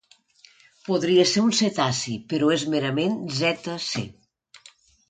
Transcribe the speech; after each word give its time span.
Podria 0.87 1.25
ser 1.33 1.43
un 1.49 1.53
cetaci, 1.59 2.17
però 2.33 2.51
és 2.59 2.67
merament 2.73 3.17
zeta 3.45 3.79
ce. 3.91 4.07